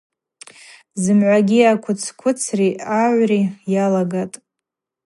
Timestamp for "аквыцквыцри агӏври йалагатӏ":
1.71-4.37